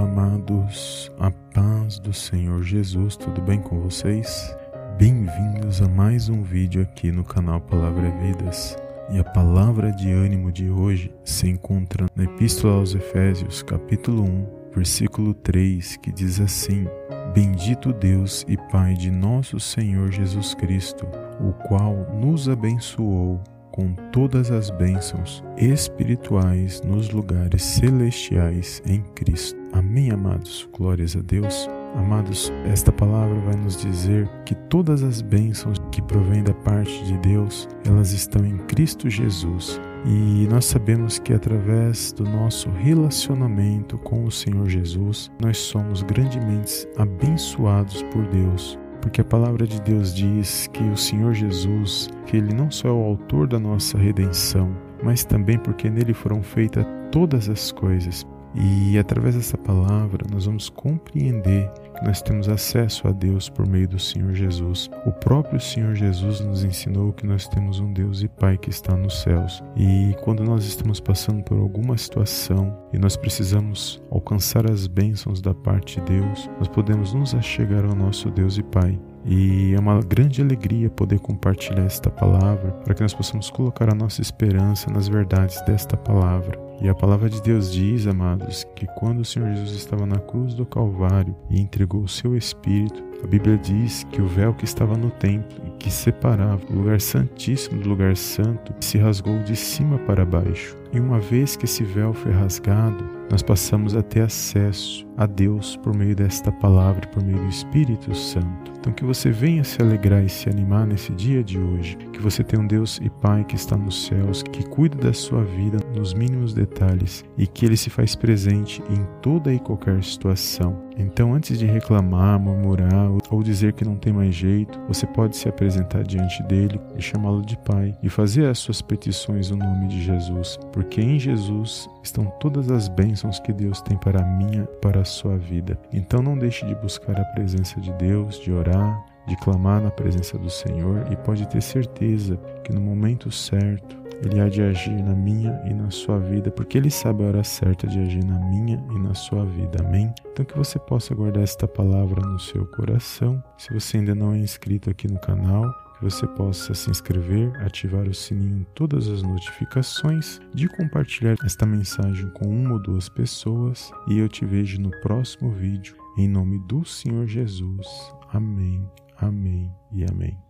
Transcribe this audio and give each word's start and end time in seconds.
Amados, 0.00 1.12
a 1.18 1.30
paz 1.30 1.98
do 1.98 2.10
Senhor 2.10 2.62
Jesus, 2.62 3.18
tudo 3.18 3.42
bem 3.42 3.60
com 3.60 3.78
vocês? 3.80 4.56
Bem-vindos 4.96 5.82
a 5.82 5.88
mais 5.88 6.30
um 6.30 6.42
vídeo 6.42 6.80
aqui 6.80 7.12
no 7.12 7.22
canal 7.22 7.60
Palavra 7.60 8.10
Vidas. 8.12 8.78
E 9.10 9.18
a 9.18 9.24
palavra 9.24 9.92
de 9.92 10.10
ânimo 10.10 10.50
de 10.50 10.70
hoje 10.70 11.12
se 11.22 11.50
encontra 11.50 12.06
na 12.16 12.24
Epístola 12.24 12.76
aos 12.76 12.94
Efésios, 12.94 13.62
capítulo 13.62 14.22
1, 14.22 14.46
versículo 14.74 15.34
3, 15.34 15.98
que 15.98 16.10
diz 16.10 16.40
assim: 16.40 16.86
Bendito 17.34 17.92
Deus 17.92 18.42
e 18.48 18.56
Pai 18.56 18.94
de 18.94 19.10
nosso 19.10 19.60
Senhor 19.60 20.10
Jesus 20.10 20.54
Cristo, 20.54 21.06
o 21.38 21.52
qual 21.68 21.94
nos 22.18 22.48
abençoou 22.48 23.38
com 23.80 23.94
todas 24.12 24.50
as 24.50 24.68
bênçãos 24.68 25.42
espirituais 25.56 26.82
nos 26.82 27.08
lugares 27.08 27.62
celestiais 27.62 28.82
em 28.86 29.00
Cristo. 29.14 29.58
Amém, 29.72 30.10
amados. 30.10 30.68
Glórias 30.76 31.16
a 31.16 31.20
Deus. 31.20 31.66
Amados, 31.96 32.52
esta 32.66 32.92
palavra 32.92 33.34
vai 33.40 33.56
nos 33.56 33.80
dizer 33.80 34.28
que 34.44 34.54
todas 34.54 35.02
as 35.02 35.22
bênçãos 35.22 35.78
que 35.90 36.02
provêm 36.02 36.42
da 36.42 36.52
parte 36.52 37.04
de 37.04 37.16
Deus, 37.18 37.66
elas 37.86 38.12
estão 38.12 38.44
em 38.44 38.58
Cristo 38.58 39.08
Jesus. 39.08 39.80
E 40.04 40.46
nós 40.48 40.66
sabemos 40.66 41.18
que 41.18 41.32
através 41.32 42.12
do 42.12 42.24
nosso 42.24 42.68
relacionamento 42.70 43.96
com 43.98 44.24
o 44.24 44.30
Senhor 44.30 44.68
Jesus, 44.68 45.30
nós 45.42 45.56
somos 45.56 46.02
grandemente 46.02 46.86
abençoados 46.98 48.02
por 48.04 48.26
Deus 48.28 48.78
porque 49.00 49.20
a 49.20 49.24
palavra 49.24 49.66
de 49.66 49.80
Deus 49.82 50.14
diz 50.14 50.66
que 50.68 50.82
o 50.84 50.96
Senhor 50.96 51.34
Jesus, 51.34 52.08
que 52.26 52.36
ele 52.36 52.54
não 52.54 52.70
só 52.70 52.88
é 52.88 52.92
o 52.92 53.04
autor 53.04 53.46
da 53.46 53.58
nossa 53.58 53.98
redenção, 53.98 54.76
mas 55.02 55.24
também 55.24 55.58
porque 55.58 55.88
nele 55.88 56.12
foram 56.12 56.42
feitas 56.42 56.86
todas 57.10 57.48
as 57.48 57.72
coisas. 57.72 58.26
E 58.54 58.98
através 58.98 59.36
dessa 59.36 59.56
palavra 59.56 60.26
nós 60.30 60.46
vamos 60.46 60.68
compreender 60.68 61.70
nós 62.02 62.22
temos 62.22 62.48
acesso 62.48 63.06
a 63.06 63.12
Deus 63.12 63.48
por 63.48 63.66
meio 63.66 63.88
do 63.88 63.98
Senhor 63.98 64.32
Jesus. 64.32 64.90
O 65.04 65.12
próprio 65.12 65.60
Senhor 65.60 65.94
Jesus 65.94 66.40
nos 66.40 66.64
ensinou 66.64 67.12
que 67.12 67.26
nós 67.26 67.46
temos 67.48 67.78
um 67.80 67.92
Deus 67.92 68.22
e 68.22 68.28
Pai 68.28 68.56
que 68.56 68.70
está 68.70 68.96
nos 68.96 69.22
céus. 69.22 69.62
E 69.76 70.14
quando 70.22 70.42
nós 70.42 70.64
estamos 70.64 71.00
passando 71.00 71.42
por 71.42 71.58
alguma 71.58 71.96
situação 71.96 72.76
e 72.92 72.98
nós 72.98 73.16
precisamos 73.16 74.02
alcançar 74.10 74.70
as 74.70 74.86
bênçãos 74.86 75.40
da 75.40 75.54
parte 75.54 76.00
de 76.00 76.06
Deus, 76.06 76.50
nós 76.58 76.68
podemos 76.68 77.12
nos 77.12 77.34
achegar 77.34 77.84
ao 77.84 77.94
nosso 77.94 78.30
Deus 78.30 78.56
e 78.56 78.62
Pai 78.62 78.98
e 79.24 79.74
é 79.74 79.78
uma 79.78 80.00
grande 80.00 80.40
alegria 80.40 80.88
poder 80.88 81.20
compartilhar 81.20 81.84
esta 81.84 82.10
palavra 82.10 82.72
para 82.84 82.94
que 82.94 83.02
nós 83.02 83.12
possamos 83.12 83.50
colocar 83.50 83.90
a 83.90 83.94
nossa 83.94 84.22
esperança 84.22 84.90
nas 84.90 85.08
verdades 85.08 85.60
desta 85.62 85.96
palavra. 85.96 86.58
E 86.80 86.88
a 86.88 86.94
palavra 86.94 87.28
de 87.28 87.42
Deus 87.42 87.70
diz, 87.70 88.06
amados, 88.06 88.64
que 88.74 88.86
quando 88.98 89.20
o 89.20 89.24
Senhor 89.24 89.54
Jesus 89.54 89.72
estava 89.72 90.06
na 90.06 90.18
cruz 90.18 90.54
do 90.54 90.64
Calvário 90.64 91.36
e 91.50 91.60
entregou 91.80 92.02
o 92.02 92.08
seu 92.08 92.36
Espírito, 92.36 93.02
a 93.24 93.26
Bíblia 93.26 93.56
diz 93.56 94.04
que 94.12 94.20
o 94.20 94.26
véu 94.26 94.52
que 94.52 94.66
estava 94.66 94.98
no 94.98 95.10
templo 95.10 95.62
e 95.66 95.70
que 95.78 95.90
separava 95.90 96.60
o 96.68 96.74
lugar 96.74 97.00
santíssimo 97.00 97.80
do 97.80 97.88
lugar 97.88 98.14
santo 98.18 98.74
se 98.80 98.98
rasgou 98.98 99.38
de 99.44 99.56
cima 99.56 99.98
para 100.00 100.26
baixo. 100.26 100.79
E 100.92 100.98
uma 100.98 101.20
vez 101.20 101.54
que 101.54 101.66
esse 101.66 101.84
véu 101.84 102.12
foi 102.12 102.32
rasgado, 102.32 103.04
nós 103.30 103.42
passamos 103.42 103.94
a 103.94 104.02
ter 104.02 104.22
acesso 104.22 105.06
a 105.16 105.24
Deus 105.24 105.76
por 105.76 105.94
meio 105.94 106.16
desta 106.16 106.50
palavra, 106.50 107.06
por 107.08 107.22
meio 107.22 107.38
do 107.38 107.48
Espírito 107.48 108.12
Santo. 108.12 108.72
Então 108.80 108.92
que 108.92 109.04
você 109.04 109.30
venha 109.30 109.62
se 109.62 109.80
alegrar 109.80 110.24
e 110.24 110.28
se 110.28 110.48
animar 110.48 110.86
nesse 110.86 111.12
dia 111.12 111.44
de 111.44 111.58
hoje, 111.60 111.96
que 112.12 112.20
você 112.20 112.42
tem 112.42 112.58
um 112.58 112.66
Deus 112.66 112.98
e 113.00 113.08
Pai 113.08 113.44
que 113.44 113.54
está 113.54 113.76
nos 113.76 114.06
céus, 114.06 114.42
que 114.42 114.66
cuida 114.66 114.96
da 114.96 115.12
sua 115.12 115.44
vida 115.44 115.78
nos 115.94 116.12
mínimos 116.12 116.52
detalhes 116.52 117.24
e 117.38 117.46
que 117.46 117.66
ele 117.66 117.76
se 117.76 117.88
faz 117.88 118.16
presente 118.16 118.82
em 118.90 119.06
toda 119.22 119.52
e 119.52 119.60
qualquer 119.60 120.02
situação. 120.02 120.82
Então, 120.96 121.32
antes 121.32 121.58
de 121.58 121.66
reclamar, 121.66 122.40
murmurar 122.40 123.10
ou 123.40 123.44
dizer 123.44 123.72
que 123.72 123.84
não 123.84 123.96
tem 123.96 124.12
mais 124.12 124.34
jeito, 124.34 124.78
você 124.86 125.06
pode 125.06 125.34
se 125.34 125.48
apresentar 125.48 126.04
diante 126.04 126.42
dele 126.42 126.78
e 126.96 127.02
chamá-lo 127.02 127.40
de 127.40 127.56
Pai 127.56 127.96
e 128.02 128.08
fazer 128.08 128.46
as 128.46 128.58
suas 128.58 128.82
petições 128.82 129.50
no 129.50 129.56
nome 129.56 129.88
de 129.88 130.02
Jesus, 130.02 130.58
porque 130.72 131.00
em 131.00 131.18
Jesus 131.18 131.88
estão 132.02 132.26
todas 132.38 132.70
as 132.70 132.86
bênçãos 132.86 133.40
que 133.40 133.52
Deus 133.52 133.80
tem 133.80 133.96
para 133.96 134.20
a 134.20 134.26
minha, 134.26 134.64
para 134.82 135.00
a 135.00 135.04
sua 135.04 135.38
vida. 135.38 135.78
Então, 135.90 136.22
não 136.22 136.38
deixe 136.38 136.66
de 136.66 136.74
buscar 136.74 137.18
a 137.18 137.24
presença 137.24 137.80
de 137.80 137.90
Deus, 137.94 138.38
de 138.38 138.52
orar, 138.52 139.02
de 139.26 139.36
clamar 139.36 139.80
na 139.80 139.90
presença 139.90 140.36
do 140.36 140.50
Senhor 140.50 141.06
e 141.10 141.16
pode 141.16 141.48
ter 141.48 141.62
certeza 141.62 142.36
que 142.62 142.72
no 142.72 142.80
momento 142.80 143.30
certo 143.30 143.99
ele 144.22 144.38
há 144.38 144.48
de 144.48 144.60
agir 144.60 145.02
na 145.02 145.14
minha 145.14 145.60
e 145.64 145.72
na 145.72 145.90
sua 145.90 146.18
vida, 146.18 146.50
porque 146.50 146.76
Ele 146.76 146.90
sabe 146.90 147.24
a 147.24 147.28
hora 147.28 147.44
certa 147.44 147.86
de 147.86 147.98
agir 147.98 148.24
na 148.24 148.38
minha 148.38 148.82
e 148.90 148.98
na 148.98 149.14
sua 149.14 149.46
vida. 149.46 149.82
Amém? 149.82 150.12
Então 150.32 150.44
que 150.44 150.56
você 150.56 150.78
possa 150.78 151.14
guardar 151.14 151.42
esta 151.42 151.66
palavra 151.66 152.20
no 152.20 152.38
seu 152.38 152.66
coração. 152.66 153.42
Se 153.56 153.72
você 153.72 153.96
ainda 153.96 154.14
não 154.14 154.32
é 154.32 154.38
inscrito 154.38 154.90
aqui 154.90 155.08
no 155.08 155.18
canal, 155.20 155.64
que 155.98 156.04
você 156.04 156.26
possa 156.26 156.74
se 156.74 156.90
inscrever, 156.90 157.50
ativar 157.64 158.06
o 158.06 158.14
sininho, 158.14 158.66
todas 158.74 159.08
as 159.08 159.22
notificações, 159.22 160.38
de 160.54 160.68
compartilhar 160.68 161.36
esta 161.44 161.64
mensagem 161.64 162.28
com 162.30 162.46
uma 162.46 162.74
ou 162.74 162.82
duas 162.82 163.08
pessoas. 163.08 163.90
E 164.06 164.18
eu 164.18 164.28
te 164.28 164.44
vejo 164.44 164.80
no 164.80 164.90
próximo 165.00 165.50
vídeo. 165.50 165.96
Em 166.18 166.28
nome 166.28 166.58
do 166.66 166.84
Senhor 166.84 167.26
Jesus. 167.26 167.86
Amém, 168.32 168.86
amém 169.18 169.72
e 169.92 170.04
amém. 170.04 170.49